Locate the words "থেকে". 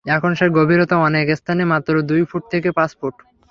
2.53-2.69